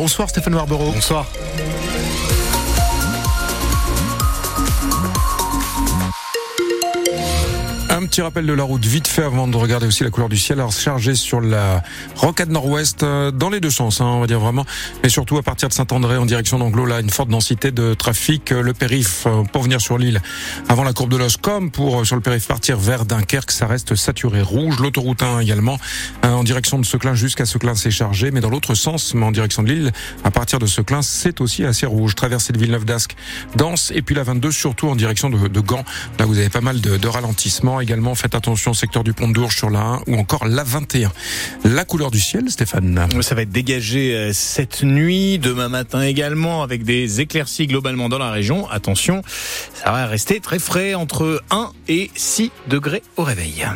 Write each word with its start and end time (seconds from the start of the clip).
Bonsoir 0.00 0.30
Stéphane 0.30 0.54
Barbero. 0.54 0.92
Bonsoir. 0.92 1.26
Petit 8.20 8.24
rappel 8.24 8.44
de 8.44 8.52
la 8.52 8.64
route 8.64 8.84
vite 8.84 9.08
fait 9.08 9.22
avant 9.22 9.48
de 9.48 9.56
regarder 9.56 9.86
aussi 9.86 10.04
la 10.04 10.10
couleur 10.10 10.28
du 10.28 10.36
ciel. 10.36 10.58
Alors 10.58 10.72
chargé 10.72 11.14
sur 11.14 11.40
la 11.40 11.82
rocade 12.16 12.50
nord-ouest 12.50 13.02
euh, 13.02 13.30
dans 13.30 13.48
les 13.48 13.60
deux 13.60 13.70
sens, 13.70 14.02
hein, 14.02 14.04
on 14.04 14.20
va 14.20 14.26
dire 14.26 14.40
vraiment. 14.40 14.66
Mais 15.02 15.08
surtout 15.08 15.38
à 15.38 15.42
partir 15.42 15.70
de 15.70 15.72
Saint-André 15.72 16.18
en 16.18 16.26
direction 16.26 16.58
d'Anglo, 16.58 16.84
là 16.84 17.00
une 17.00 17.08
forte 17.08 17.30
densité 17.30 17.70
de 17.70 17.94
trafic. 17.94 18.52
Euh, 18.52 18.60
le 18.60 18.74
périph 18.74 19.24
euh, 19.24 19.42
pour 19.44 19.62
venir 19.62 19.80
sur 19.80 19.96
l'île 19.96 20.20
avant 20.68 20.84
la 20.84 20.92
courbe 20.92 21.10
de 21.10 21.16
l'os, 21.16 21.38
comme 21.38 21.70
pour 21.70 22.04
sur 22.04 22.14
le 22.14 22.20
périph 22.20 22.46
partir 22.46 22.76
vers 22.76 23.06
Dunkerque, 23.06 23.52
ça 23.52 23.66
reste 23.66 23.94
saturé 23.94 24.42
rouge. 24.42 24.80
L'autoroute 24.80 25.22
1 25.22 25.40
également 25.40 25.78
en 26.22 26.44
direction 26.44 26.78
de 26.78 26.84
Seclin 26.84 27.14
jusqu'à 27.14 27.46
Seclin 27.46 27.74
c'est 27.74 27.90
chargé, 27.90 28.30
mais 28.32 28.40
dans 28.40 28.50
l'autre 28.50 28.74
sens, 28.74 29.14
mais 29.14 29.24
en 29.24 29.32
direction 29.32 29.62
de 29.62 29.68
l'île, 29.68 29.92
à 30.24 30.30
partir 30.30 30.58
de 30.58 30.66
Seclin 30.66 31.00
c'est 31.00 31.40
aussi 31.40 31.64
assez 31.64 31.86
rouge. 31.86 32.16
Traversée 32.16 32.52
de 32.52 32.58
Villeneuve 32.58 32.84
d'Ascq, 32.84 33.16
dense 33.56 33.90
et 33.94 34.02
puis 34.02 34.14
la 34.14 34.24
22 34.24 34.50
surtout 34.50 34.88
en 34.88 34.96
direction 34.96 35.30
de, 35.30 35.48
de 35.48 35.60
Gand. 35.60 35.84
Là 36.18 36.26
vous 36.26 36.38
avez 36.38 36.50
pas 36.50 36.60
mal 36.60 36.82
de, 36.82 36.98
de 36.98 37.08
ralentissements 37.08 37.80
également, 37.80 38.09
faites 38.14 38.34
attention 38.34 38.72
au 38.72 38.74
secteur 38.74 39.04
du 39.04 39.12
pont 39.12 39.28
d'Ourge 39.28 39.56
sur 39.56 39.70
la 39.70 39.80
1 39.80 40.02
ou 40.06 40.16
encore 40.16 40.46
la 40.46 40.64
21. 40.64 41.12
La 41.64 41.84
couleur 41.84 42.10
du 42.10 42.20
ciel, 42.20 42.50
Stéphane 42.50 43.08
Ça 43.20 43.34
va 43.34 43.42
être 43.42 43.50
dégagé 43.50 44.14
euh, 44.14 44.32
cette 44.32 44.82
nuit, 44.82 45.38
demain 45.38 45.68
matin 45.68 46.02
également, 46.02 46.62
avec 46.62 46.84
des 46.84 47.20
éclaircies 47.20 47.66
globalement 47.66 48.08
dans 48.08 48.18
la 48.18 48.30
région. 48.30 48.68
Attention, 48.70 49.22
ça 49.74 49.90
va 49.90 50.06
rester 50.06 50.40
très 50.40 50.58
frais 50.58 50.94
entre 50.94 51.42
1 51.50 51.70
et 51.88 52.10
6 52.14 52.50
degrés 52.68 53.02
au 53.16 53.24
réveil. 53.24 53.66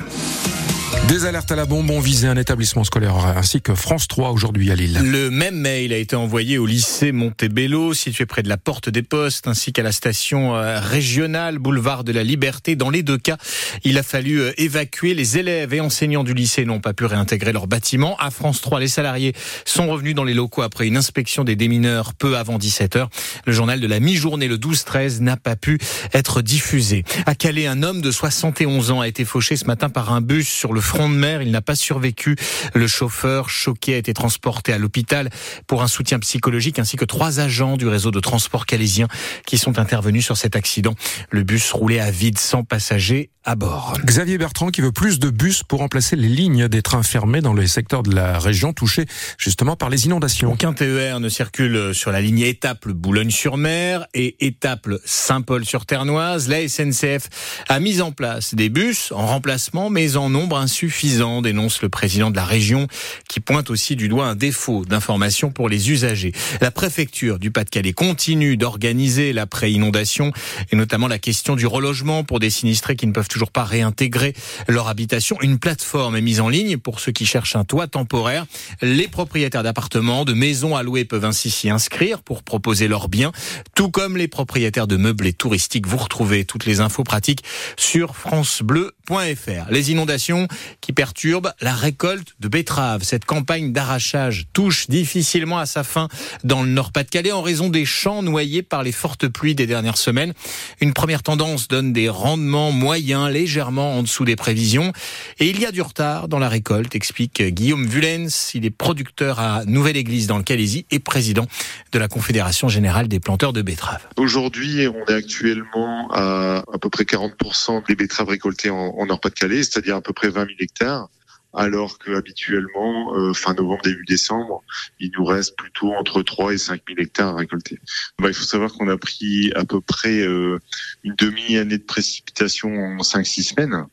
Des 1.08 1.26
alertes 1.26 1.52
à 1.52 1.56
la 1.56 1.66
bombe 1.66 1.90
ont 1.90 2.00
visé 2.00 2.28
un 2.28 2.36
établissement 2.36 2.82
scolaire 2.82 3.14
ainsi 3.36 3.60
que 3.60 3.74
France 3.74 4.08
3 4.08 4.30
aujourd'hui 4.30 4.70
à 4.70 4.74
Lille. 4.74 4.98
Le 5.04 5.30
même 5.30 5.54
mail 5.54 5.92
a 5.92 5.98
été 5.98 6.16
envoyé 6.16 6.56
au 6.56 6.64
lycée 6.64 7.12
Montebello, 7.12 7.92
situé 7.92 8.24
près 8.24 8.42
de 8.42 8.48
la 8.48 8.56
Porte 8.56 8.88
des 8.88 9.02
Postes, 9.02 9.46
ainsi 9.46 9.74
qu'à 9.74 9.82
la 9.82 9.92
station 9.92 10.56
euh, 10.56 10.80
régionale 10.80 11.58
Boulevard 11.58 12.04
de 12.04 12.12
la 12.12 12.24
Liberté. 12.24 12.74
Dans 12.74 12.88
les 12.88 13.02
deux 13.02 13.18
cas, 13.18 13.36
il 13.84 13.98
a 13.98 14.02
fallu 14.02 14.40
euh, 14.40 14.52
évacuer. 14.56 15.12
Les 15.12 15.36
élèves 15.36 15.74
et 15.74 15.80
enseignants 15.80 16.24
du 16.24 16.32
lycée 16.32 16.64
n'ont 16.64 16.80
pas 16.80 16.94
pu 16.94 17.04
réintégrer 17.04 17.52
leur 17.52 17.66
bâtiment. 17.66 18.16
À 18.16 18.30
France 18.30 18.62
3, 18.62 18.80
les 18.80 18.88
salariés 18.88 19.34
sont 19.66 19.88
revenus 19.88 20.14
dans 20.14 20.24
les 20.24 20.34
locaux 20.34 20.62
après 20.62 20.86
une 20.86 20.96
inspection 20.96 21.44
des 21.44 21.54
démineurs 21.54 22.14
peu 22.14 22.38
avant 22.38 22.56
17 22.56 22.96
heures. 22.96 23.10
Le 23.44 23.52
journal 23.52 23.78
de 23.78 23.86
la 23.86 24.00
mi-journée, 24.00 24.48
le 24.48 24.56
12-13, 24.56 25.20
n'a 25.20 25.36
pas 25.36 25.54
pu 25.54 25.78
être 26.14 26.40
diffusé. 26.40 27.04
À 27.26 27.34
Calais, 27.34 27.66
un 27.66 27.82
homme 27.82 28.00
de 28.00 28.10
71 28.10 28.90
ans 28.90 29.00
a 29.00 29.08
été 29.08 29.26
fauché 29.26 29.56
ce 29.56 29.66
matin 29.66 29.90
par 29.90 30.10
un 30.10 30.22
bus 30.22 30.48
sur 30.48 30.72
le 30.72 30.80
front 30.80 30.93
de 30.98 31.14
mer. 31.14 31.42
Il 31.42 31.50
n'a 31.50 31.60
pas 31.60 31.74
survécu. 31.74 32.36
Le 32.74 32.86
chauffeur, 32.86 33.48
choqué, 33.50 33.94
a 33.94 33.98
été 33.98 34.14
transporté 34.14 34.72
à 34.72 34.78
l'hôpital 34.78 35.30
pour 35.66 35.82
un 35.82 35.88
soutien 35.88 36.18
psychologique 36.18 36.78
ainsi 36.78 36.96
que 36.96 37.04
trois 37.04 37.40
agents 37.40 37.76
du 37.76 37.88
réseau 37.88 38.10
de 38.10 38.20
transport 38.20 38.66
calaisien 38.66 39.08
qui 39.46 39.58
sont 39.58 39.78
intervenus 39.78 40.24
sur 40.24 40.36
cet 40.36 40.56
accident. 40.56 40.94
Le 41.30 41.42
bus 41.42 41.72
roulait 41.72 42.00
à 42.00 42.10
vide 42.10 42.38
sans 42.38 42.64
passagers 42.64 43.30
à 43.44 43.56
bord. 43.56 43.98
Xavier 44.04 44.38
Bertrand 44.38 44.68
qui 44.68 44.80
veut 44.80 44.92
plus 44.92 45.18
de 45.18 45.28
bus 45.28 45.62
pour 45.62 45.80
remplacer 45.80 46.16
les 46.16 46.28
lignes 46.28 46.68
des 46.68 46.80
trains 46.80 47.02
fermés 47.02 47.42
dans 47.42 47.52
les 47.52 47.66
secteurs 47.66 48.02
de 48.02 48.14
la 48.14 48.38
région 48.38 48.72
touchés 48.72 49.04
justement 49.38 49.76
par 49.76 49.90
les 49.90 50.06
inondations. 50.06 50.52
Aucun 50.52 50.72
TER 50.72 51.20
ne 51.20 51.28
circule 51.28 51.94
sur 51.94 52.10
la 52.10 52.20
ligne 52.20 52.40
étape 52.40 52.88
Boulogne-sur-Mer 52.88 54.06
et 54.14 54.46
étape 54.46 54.88
Saint-Paul-sur-Ternoise. 55.04 56.48
La 56.48 56.66
SNCF 56.66 57.28
a 57.68 57.80
mis 57.80 58.00
en 58.00 58.12
place 58.12 58.54
des 58.54 58.70
bus 58.70 59.12
en 59.12 59.26
remplacement 59.26 59.90
mais 59.90 60.16
en 60.16 60.30
nombre 60.30 60.56
insuffisant, 60.56 61.42
dénonce 61.42 61.82
le 61.82 61.90
président 61.90 62.30
de 62.30 62.36
la 62.36 62.44
région 62.44 62.88
qui 63.28 63.40
pointe 63.40 63.68
aussi 63.68 63.94
du 63.94 64.08
doigt 64.08 64.26
un 64.26 64.36
défaut 64.36 64.84
d'information 64.86 65.50
pour 65.50 65.68
les 65.68 65.90
usagers. 65.90 66.32
La 66.62 66.70
préfecture 66.70 67.38
du 67.38 67.50
Pas-de-Calais 67.50 67.92
continue 67.92 68.56
d'organiser 68.56 69.32
l'après-inondation 69.32 70.32
et 70.70 70.76
notamment 70.76 71.08
la 71.08 71.18
question 71.18 71.56
du 71.56 71.66
relogement 71.66 72.24
pour 72.24 72.40
des 72.40 72.50
sinistrés 72.50 72.96
qui 72.96 73.06
ne 73.06 73.12
peuvent 73.12 73.28
toujours 73.34 73.50
pas 73.50 73.64
réintégrer 73.64 74.32
leur 74.68 74.86
habitation. 74.86 75.36
Une 75.42 75.58
plateforme 75.58 76.14
est 76.14 76.20
mise 76.20 76.40
en 76.40 76.48
ligne 76.48 76.78
pour 76.78 77.00
ceux 77.00 77.10
qui 77.10 77.26
cherchent 77.26 77.56
un 77.56 77.64
toit 77.64 77.88
temporaire. 77.88 78.46
Les 78.80 79.08
propriétaires 79.08 79.64
d'appartements, 79.64 80.24
de 80.24 80.34
maisons 80.34 80.76
à 80.76 80.84
louer 80.84 81.04
peuvent 81.04 81.24
ainsi 81.24 81.50
s'y 81.50 81.68
inscrire 81.68 82.22
pour 82.22 82.44
proposer 82.44 82.86
leurs 82.86 83.08
biens, 83.08 83.32
tout 83.74 83.90
comme 83.90 84.16
les 84.16 84.28
propriétaires 84.28 84.86
de 84.86 84.96
meubles 84.96 85.26
et 85.26 85.32
touristiques. 85.32 85.88
Vous 85.88 85.96
retrouvez 85.96 86.44
toutes 86.44 86.64
les 86.64 86.78
infos 86.78 87.02
pratiques 87.02 87.42
sur 87.76 88.14
francebleu.fr. 88.14 89.68
Les 89.68 89.90
inondations 89.90 90.46
qui 90.80 90.92
perturbent 90.92 91.52
la 91.60 91.74
récolte 91.74 92.36
de 92.38 92.46
betteraves. 92.46 93.02
Cette 93.02 93.24
campagne 93.24 93.72
d'arrachage 93.72 94.46
touche 94.52 94.88
difficilement 94.88 95.58
à 95.58 95.66
sa 95.66 95.82
fin 95.82 96.06
dans 96.44 96.62
le 96.62 96.68
Nord-Pas-de-Calais 96.68 97.32
en 97.32 97.42
raison 97.42 97.68
des 97.68 97.84
champs 97.84 98.22
noyés 98.22 98.62
par 98.62 98.84
les 98.84 98.92
fortes 98.92 99.26
pluies 99.26 99.56
des 99.56 99.66
dernières 99.66 99.98
semaines. 99.98 100.34
Une 100.80 100.92
première 100.92 101.24
tendance 101.24 101.66
donne 101.66 101.92
des 101.92 102.08
rendements 102.08 102.70
moyens 102.70 103.23
légèrement 103.28 103.98
en 103.98 104.02
dessous 104.02 104.24
des 104.24 104.36
prévisions. 104.36 104.92
Et 105.38 105.48
il 105.48 105.60
y 105.60 105.66
a 105.66 105.72
du 105.72 105.82
retard 105.82 106.28
dans 106.28 106.38
la 106.38 106.48
récolte, 106.48 106.94
explique 106.94 107.42
Guillaume 107.42 107.86
Vulens. 107.86 108.52
Il 108.54 108.64
est 108.64 108.70
producteur 108.70 109.40
à 109.40 109.64
Nouvelle-Église 109.64 110.26
dans 110.26 110.38
le 110.38 110.44
Calaisie 110.44 110.86
et 110.90 110.98
président 110.98 111.46
de 111.92 111.98
la 111.98 112.08
Confédération 112.08 112.68
Générale 112.68 113.08
des 113.08 113.20
planteurs 113.20 113.52
de 113.52 113.62
betteraves. 113.62 114.06
Aujourd'hui, 114.16 114.86
on 114.88 115.10
est 115.10 115.14
actuellement 115.14 116.10
à 116.12 116.64
à 116.72 116.78
peu 116.78 116.90
près 116.90 117.04
40% 117.04 117.86
des 117.86 117.94
betteraves 117.94 118.28
récoltées 118.28 118.70
en, 118.70 118.94
en 118.96 119.06
Nord-Pas-de-Calais, 119.06 119.62
c'est-à-dire 119.62 119.96
à 119.96 120.00
peu 120.00 120.12
près 120.12 120.28
20 120.28 120.46
000 120.46 120.56
hectares 120.60 121.08
alors 121.54 121.98
que 121.98 122.12
habituellement 122.12 123.14
euh, 123.16 123.32
fin 123.32 123.54
novembre 123.54 123.82
début 123.82 124.04
décembre 124.04 124.62
il 125.00 125.10
nous 125.16 125.24
reste 125.24 125.56
plutôt 125.56 125.92
entre 125.94 126.22
3 126.22 126.54
et 126.54 126.58
5 126.58 126.82
000 126.86 127.00
hectares 127.00 127.34
à 127.34 127.36
récolter. 127.36 127.78
Bah, 128.18 128.28
il 128.28 128.34
faut 128.34 128.44
savoir 128.44 128.72
qu'on 128.72 128.88
a 128.88 128.96
pris 128.96 129.52
à 129.54 129.64
peu 129.64 129.80
près 129.80 130.20
euh, 130.20 130.58
une 131.02 131.14
demi-année 131.14 131.78
de 131.78 131.84
précipitation 131.84 132.68
en 132.74 132.98
5-6 132.98 133.54
semaines. 133.54 133.86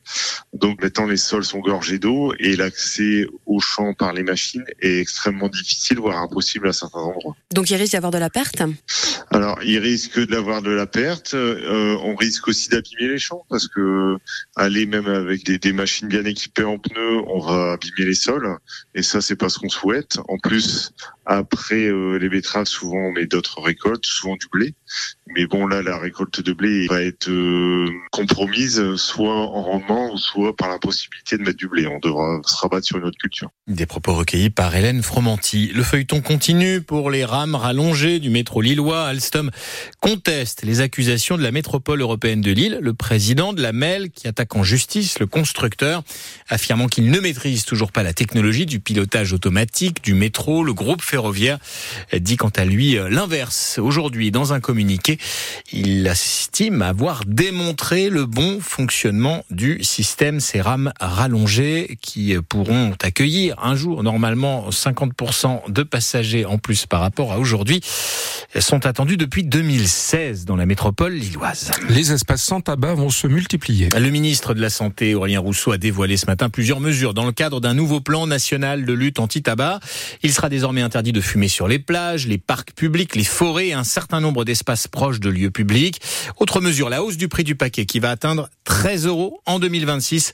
Donc 0.53 0.81
maintenant 0.81 1.05
les 1.05 1.17
sols 1.17 1.45
sont 1.45 1.59
gorgés 1.59 1.99
d'eau 1.99 2.33
et 2.39 2.55
l'accès 2.55 3.27
aux 3.51 3.59
champs 3.59 3.93
par 3.93 4.13
les 4.13 4.23
machines 4.23 4.63
est 4.79 4.99
extrêmement 4.99 5.49
difficile 5.49 5.97
voire 5.99 6.17
impossible 6.17 6.69
à 6.69 6.73
certains 6.73 6.99
endroits. 6.99 7.35
Donc 7.53 7.69
il 7.69 7.75
risque 7.75 7.91
d'y 7.91 7.97
avoir 7.97 8.11
de 8.11 8.17
la 8.17 8.29
perte? 8.29 8.61
Alors 9.29 9.59
il 9.63 9.79
risque 9.79 10.19
d'avoir 10.27 10.61
de 10.61 10.71
la 10.71 10.87
perte, 10.87 11.33
euh, 11.33 11.97
on 12.03 12.15
risque 12.15 12.47
aussi 12.47 12.69
d'abîmer 12.69 13.07
les 13.09 13.19
champs 13.19 13.45
parce 13.49 13.67
que 13.67 14.15
aller 14.55 14.85
même 14.85 15.07
avec 15.07 15.45
des, 15.45 15.57
des 15.57 15.73
machines 15.73 16.07
bien 16.07 16.23
équipées 16.23 16.63
en 16.63 16.77
pneus, 16.77 17.21
on 17.27 17.39
va 17.39 17.73
abîmer 17.73 18.05
les 18.09 18.13
sols 18.13 18.57
et 18.95 19.03
ça 19.03 19.21
c'est 19.21 19.35
pas 19.35 19.49
ce 19.49 19.59
qu'on 19.59 19.69
souhaite. 19.69 20.19
En 20.27 20.37
plus 20.37 20.93
après 21.31 21.85
euh, 21.85 22.17
les 22.17 22.27
betteraves 22.27 22.65
souvent 22.65 22.97
on 22.97 23.11
met 23.13 23.25
d'autres 23.25 23.61
récoltes, 23.61 24.05
souvent 24.05 24.35
du 24.35 24.47
blé. 24.51 24.73
Mais 25.33 25.45
bon 25.45 25.65
là 25.65 25.81
la 25.81 25.97
récolte 25.97 26.41
de 26.41 26.51
blé 26.51 26.87
va 26.87 27.01
être 27.01 27.29
euh, 27.29 27.87
compromise 28.11 28.95
soit 28.95 29.33
en 29.33 29.61
rendement 29.61 30.17
soit 30.17 30.55
par 30.55 30.69
la 30.69 30.77
possibilité 30.77 31.37
de 31.37 31.43
mettre 31.43 31.57
du 31.57 31.69
blé. 31.69 31.87
On 31.87 31.99
devra 31.99 32.41
se 32.45 32.57
rabattre 32.57 32.85
sur 32.85 32.97
une 32.97 33.05
autre 33.05 33.17
culture. 33.17 33.49
Des 33.67 33.85
propos 33.85 34.13
recueillis 34.13 34.49
par 34.49 34.75
Hélène 34.75 35.01
Fromanti. 35.01 35.71
Le 35.73 35.83
feuilleton 35.83 36.19
continue 36.21 36.81
pour 36.81 37.09
les 37.09 37.23
rames 37.23 37.55
rallongées 37.55 38.19
du 38.19 38.29
métro 38.29 38.59
lillois. 38.59 39.05
Alstom 39.05 39.51
conteste 40.01 40.63
les 40.63 40.81
accusations 40.81 41.37
de 41.37 41.43
la 41.43 41.51
métropole 41.51 42.01
européenne 42.01 42.41
de 42.41 42.51
Lille. 42.51 42.79
Le 42.81 42.93
président 42.93 43.53
de 43.53 43.61
la 43.61 43.71
MEL 43.71 44.09
qui 44.11 44.27
attaque 44.27 44.55
en 44.57 44.63
justice 44.63 45.19
le 45.19 45.27
constructeur 45.27 46.03
affirmant 46.49 46.87
qu'il 46.87 47.09
ne 47.09 47.19
maîtrise 47.19 47.63
toujours 47.63 47.93
pas 47.93 48.03
la 48.03 48.13
technologie 48.13 48.65
du 48.65 48.81
pilotage 48.81 49.31
automatique 49.31 50.03
du 50.03 50.13
métro. 50.13 50.65
Le 50.65 50.73
groupe 50.73 51.01
ferroviaire 51.01 51.20
dit 52.13 52.37
quant 52.37 52.51
à 52.55 52.65
lui 52.65 52.97
l'inverse. 53.09 53.79
Aujourd'hui, 53.81 54.31
dans 54.31 54.53
un 54.53 54.59
communiqué, 54.59 55.17
il 55.71 56.07
estime 56.07 56.81
avoir 56.81 57.23
démontré 57.25 58.09
le 58.09 58.25
bon 58.25 58.59
fonctionnement 58.59 59.43
du 59.49 59.83
système 59.83 60.39
ces 60.39 60.61
rames 60.61 60.91
rallongées 60.99 61.97
qui 62.01 62.35
pourront 62.47 62.93
accueillir 63.01 63.55
un 63.61 63.75
jour 63.75 64.03
normalement 64.03 64.69
50% 64.69 65.71
de 65.71 65.83
passagers 65.83 66.45
en 66.45 66.57
plus 66.57 66.85
par 66.85 67.01
rapport 67.01 67.31
à 67.31 67.39
aujourd'hui 67.39 67.81
sont 68.59 68.85
attendus 68.85 69.17
depuis 69.17 69.43
2016 69.43 70.45
dans 70.45 70.55
la 70.55 70.65
métropole 70.65 71.13
lilloise. 71.13 71.71
Les 71.89 72.11
espaces 72.11 72.43
sans 72.43 72.59
tabac 72.61 72.95
vont 72.95 73.09
se 73.09 73.27
multiplier. 73.27 73.89
Le 73.97 74.09
ministre 74.09 74.53
de 74.53 74.61
la 74.61 74.69
Santé, 74.69 75.15
Aurélien 75.15 75.39
Rousseau, 75.39 75.71
a 75.71 75.77
dévoilé 75.77 76.17
ce 76.17 76.25
matin 76.25 76.49
plusieurs 76.49 76.79
mesures 76.79 77.13
dans 77.13 77.25
le 77.25 77.31
cadre 77.31 77.61
d'un 77.61 77.73
nouveau 77.73 78.01
plan 78.01 78.27
national 78.27 78.85
de 78.85 78.93
lutte 78.93 79.19
anti-tabac. 79.19 79.79
Il 80.21 80.33
sera 80.33 80.49
désormais 80.49 80.81
interdit 80.81 81.00
de 81.01 81.21
fumer 81.21 81.47
sur 81.47 81.67
les 81.67 81.79
plages, 81.79 82.27
les 82.27 82.37
parcs 82.37 82.73
publics, 82.73 83.15
les 83.15 83.23
forêts 83.23 83.69
et 83.69 83.73
un 83.73 83.83
certain 83.83 84.19
nombre 84.19 84.45
d'espaces 84.45 84.87
proches 84.87 85.19
de 85.19 85.29
lieux 85.29 85.49
publics. 85.49 85.99
Autre 86.37 86.61
mesure, 86.61 86.89
la 86.89 87.03
hausse 87.03 87.17
du 87.17 87.27
prix 87.27 87.43
du 87.43 87.55
paquet 87.55 87.85
qui 87.85 87.99
va 87.99 88.09
atteindre 88.11 88.49
13 88.65 89.07
euros 89.07 89.41
en 89.45 89.59
2026. 89.59 90.33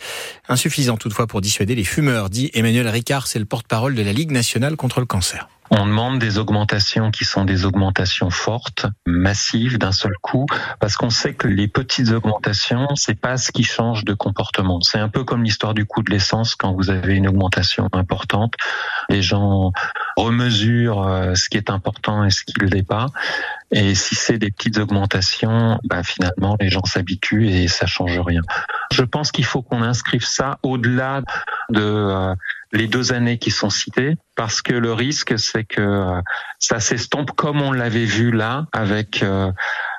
Insuffisant 0.50 0.98
toutefois 0.98 1.28
pour 1.28 1.42
dissuader 1.42 1.76
les 1.76 1.84
fumeurs, 1.84 2.30
dit 2.30 2.50
Emmanuel 2.54 2.88
Ricard, 2.88 3.28
c'est 3.28 3.40
le 3.40 3.46
porte-parole 3.46 3.96
de 3.96 4.02
la 4.02 4.14
Ligue 4.14 4.32
nationale 4.32 4.76
contre 4.76 5.00
le 5.00 5.06
cancer. 5.06 5.48
On 5.70 5.86
demande 5.86 6.20
des 6.20 6.38
augmentations 6.38 7.12
qui 7.12 7.26
sont 7.26 7.44
des 7.44 7.66
augmentations 7.66 8.30
fortes, 8.30 8.86
massives 9.06 9.78
d'un 9.78 9.92
seul 9.92 10.14
coup, 10.22 10.46
parce 10.80 10.96
qu'on 10.96 11.10
sait 11.10 11.34
que 11.34 11.48
les 11.48 11.68
petites 11.68 12.10
augmentations, 12.12 12.88
c'est 12.96 13.20
pas 13.20 13.38
ce 13.38 13.52
qui 13.52 13.64
change 13.64 14.06
de 14.06 14.14
comportement. 14.14 14.80
C'est 14.82 15.00
un 15.00 15.10
peu 15.10 15.26
comme 15.26 15.44
l'histoire 15.44 15.74
du 15.74 15.86
coût 15.86 16.04
de 16.04 16.12
l'essence 16.12 16.56
quand 16.56 16.74
vous 16.74 16.90
avez 16.90 17.16
une 17.16 17.28
augmentation 17.28 17.90
importante. 17.92 18.54
Les 19.10 19.22
gens 19.22 19.74
remesurent 20.16 21.06
euh, 21.06 21.36
ce 21.36 21.50
qui 21.50 21.58
est 21.58 21.70
important 21.70 22.24
et 22.24 22.30
ce 22.30 22.44
qui 22.44 22.54
ne 22.62 22.68
l'est 22.68 22.88
pas. 22.88 23.08
Et 23.72 23.96
si 23.96 24.16
c'est 24.16 24.38
des 24.38 24.52
petites 24.52 24.78
augmentations, 24.78 25.80
bah 25.84 26.04
finalement 26.04 26.56
les 26.60 26.70
gens 26.70 26.86
s'habituent 26.86 27.50
et 27.50 27.68
ça 27.68 27.86
change 27.86 28.20
rien. 28.20 28.42
Je 28.94 29.04
pense 29.04 29.32
qu'il 29.32 29.46
faut 29.46 29.62
qu'on 29.62 29.82
inscrive 29.82 30.24
ça 30.24 30.58
au-delà 30.64 31.22
de 31.70 31.82
euh, 31.82 32.34
les 32.72 32.88
deux 32.88 33.14
années 33.14 33.38
qui 33.38 33.52
sont 33.52 33.70
citées, 33.70 34.16
parce 34.36 34.62
que 34.62 34.74
le 34.74 34.94
risque, 34.94 35.38
c'est 35.38 35.64
que 35.64 35.82
euh, 35.82 36.22
ça 36.60 36.80
s'estompe 36.80 37.32
comme 37.32 37.62
on 37.62 37.72
l'avait 37.72 38.06
vu 38.06 38.32
là, 38.32 38.66
avec 38.72 39.24
euh, 39.24 39.52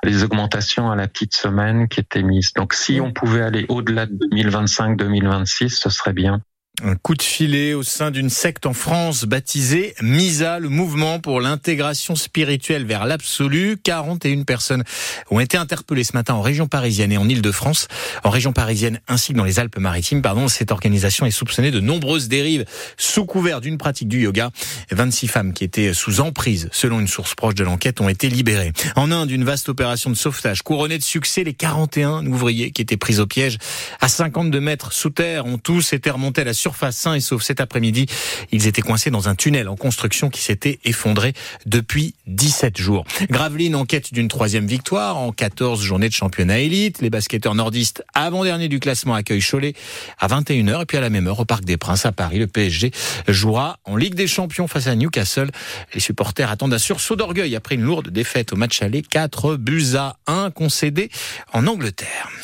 les 0.03 0.25
augmentations 0.25 0.91
à 0.91 0.97
la 0.97 1.09
petite 1.09 1.35
semaine 1.35 1.89
qui 1.89 2.01
étaient 2.01 2.23
mises. 2.23 2.53
Donc 2.55 2.75
si 2.75 3.01
on 3.01 3.13
pouvait 3.13 3.43
aller 3.43 3.67
au-delà 3.69 4.07
de 4.07 4.15
2025-2026, 4.33 5.69
ce 5.69 5.91
serait 5.91 6.13
bien. 6.13 6.41
Un 6.85 6.95
coup 6.95 7.17
de 7.17 7.23
filet 7.23 7.75
au 7.75 7.83
sein 7.83 8.13
d'une 8.13 8.31
secte 8.31 8.65
en 8.65 8.73
France 8.73 9.25
baptisée 9.25 9.97
MISA, 10.01 10.61
le 10.61 10.69
mouvement 10.69 11.19
pour 11.19 11.41
l'intégration 11.41 12.15
spirituelle 12.15 12.87
vers 12.87 13.05
l'absolu. 13.05 13.79
41 13.83 14.45
personnes 14.45 14.85
ont 15.33 15.41
été 15.41 15.57
interpellées 15.57 16.05
ce 16.05 16.13
matin 16.13 16.35
en 16.35 16.41
région 16.41 16.69
parisienne 16.69 17.11
et 17.11 17.17
en 17.17 17.29
Ile-de-France. 17.29 17.89
En 18.23 18.31
région 18.31 18.53
parisienne 18.53 19.01
ainsi 19.09 19.33
que 19.33 19.39
dans 19.39 19.45
les 19.45 19.59
Alpes-Maritimes, 19.59 20.23
pardon, 20.23 20.47
cette 20.47 20.71
organisation 20.71 21.27
est 21.27 21.33
soupçonnée 21.33 21.73
de 21.73 21.81
nombreuses 21.81 22.29
dérives 22.29 22.65
sous 22.97 23.25
couvert 23.25 23.61
d'une 23.61 23.77
pratique 23.77 24.07
du 24.07 24.21
yoga. 24.21 24.53
26 24.93 25.27
femmes 25.27 25.53
qui 25.55 25.65
étaient 25.65 25.93
sous 25.93 26.21
emprise, 26.21 26.69
selon 26.71 27.01
une 27.01 27.09
source 27.09 27.35
proche 27.35 27.57
de 27.57 27.65
l'enquête, 27.65 28.01
ont 28.01 28.09
été 28.09 28.29
libérées. 28.29 28.73
En 28.95 29.11
Inde, 29.11 29.33
une 29.33 29.45
vaste 29.45 29.69
opération 29.69 30.11
de 30.11 30.17
sauvetage 30.17 30.63
couronnée 30.63 30.99
de 30.99 31.03
succès. 31.03 31.43
Les 31.43 31.55
41 31.55 32.25
ouvriers 32.27 32.71
qui 32.71 32.83
étaient 32.83 32.97
pris 32.97 33.19
au 33.19 33.27
piège 33.27 33.59
à 34.01 34.07
52 34.07 34.61
mètres 34.61 34.93
sous 34.93 35.11
terre 35.11 35.45
ont 35.47 35.59
tous 35.59 35.93
été 35.93 36.09
remontés 36.11 36.43
à 36.43 36.45
la 36.45 36.55
surface 36.55 36.68
surface 36.69 37.07
et 37.15 37.21
sauf 37.21 37.43
cet 37.43 37.61
après-midi. 37.63 38.05
Ils 38.53 38.67
étaient 38.67 38.83
coincés 38.83 39.11
dans 39.11 39.31
un 39.31 39.35
tunnel 39.35 39.69
en 39.69 39.77
construction 39.77 40.29
qui 40.29 40.43
s'était 40.43 40.79
effondré 40.85 41.33
depuis 41.65 42.15
17 42.27 42.77
jours. 42.77 43.05
Gravelines 43.31 43.75
en 43.75 43.87
quête 43.87 44.13
d'une 44.13 44.29
troisième 44.29 44.67
victoire 44.67 45.17
en 45.17 45.33
14 45.33 45.81
journées 45.81 46.11
de 46.11 46.15
championnat 46.15 46.59
élite. 46.59 47.01
Les 47.01 47.09
basketteurs 47.09 47.55
nordistes 47.55 48.05
avant-dernier 48.13 48.69
du 48.69 48.81
classement 48.81 49.15
accueillent 49.15 49.43
Cholet 49.43 49.73
à 50.19 50.29
21h 50.29 50.83
et 50.83 50.85
puis 50.85 50.99
à 50.99 51.01
la 51.01 51.09
même 51.09 51.27
heure 51.27 51.41
au 51.41 51.47
Parc 51.47 51.65
des 51.65 51.79
Princes 51.79 52.05
à 52.05 52.13
Paris. 52.13 52.39
Le 52.39 52.47
PSG 52.47 52.91
jouera 53.29 53.79
en 53.85 53.97
Ligue 53.97 54.15
des 54.15 54.27
Champions 54.27 54.69
face 54.69 54.89
à 54.89 54.95
Newcastle. 54.95 55.51
Les 55.95 56.01
supporters 56.01 56.51
attendent 56.51 56.75
un 56.75 56.79
sursaut 56.79 57.17
d'orgueil 57.17 57.57
après 57.57 57.77
une 57.77 57.83
lourde 57.83 58.11
défaite 58.11 58.53
au 58.53 58.57
match 58.57 58.83
aller 58.83 59.01
4 59.01 59.57
buts 59.57 59.95
à 59.97 60.17
1 60.27 60.51
concédé 60.51 61.09
en 61.55 61.67
Angleterre. 61.67 62.29